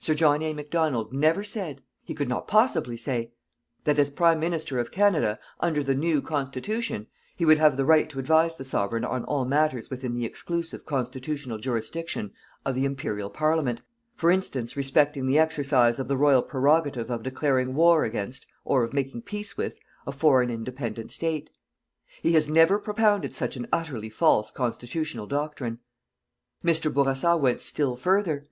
Sir 0.00 0.14
John 0.16 0.42
A. 0.42 0.52
Macdonald 0.52 1.12
never 1.12 1.44
said 1.44 1.80
he 2.02 2.12
could 2.12 2.28
not 2.28 2.48
possibly 2.48 2.96
say 2.96 3.30
that 3.84 4.00
as 4.00 4.10
Prime 4.10 4.40
Minister 4.40 4.80
of 4.80 4.90
Canada, 4.90 5.38
under 5.60 5.80
the 5.80 5.94
new 5.94 6.20
Constitution, 6.20 7.06
he 7.36 7.44
would 7.44 7.58
have 7.58 7.76
the 7.76 7.84
right 7.84 8.10
to 8.10 8.18
advise 8.18 8.56
the 8.56 8.64
Sovereign 8.64 9.04
on 9.04 9.22
all 9.26 9.44
matters 9.44 9.90
within 9.90 10.12
the 10.12 10.24
exclusive 10.24 10.84
constitutional 10.84 11.58
jurisdiction 11.58 12.32
of 12.66 12.74
the 12.74 12.84
Imperial 12.84 13.30
Parliament, 13.30 13.80
for 14.16 14.28
instance 14.32 14.76
respecting 14.76 15.28
the 15.28 15.38
exercise 15.38 16.00
of 16.00 16.08
the 16.08 16.16
Royal 16.16 16.42
prerogative 16.42 17.08
of 17.08 17.22
declaring 17.22 17.76
war 17.76 18.02
against, 18.02 18.48
or 18.64 18.82
of 18.82 18.92
making 18.92 19.22
peace 19.22 19.56
with, 19.56 19.76
a 20.04 20.10
foreign 20.10 20.50
independent 20.50 21.12
State. 21.12 21.48
He 22.24 22.32
has 22.32 22.48
never 22.48 22.80
propounded 22.80 23.36
such 23.36 23.54
an 23.56 23.68
utterly 23.72 24.10
false 24.10 24.50
constitutional 24.50 25.28
doctrine. 25.28 25.78
Mr. 26.64 26.92
Bourassa 26.92 27.36
went 27.36 27.60
still 27.60 27.94
further. 27.94 28.48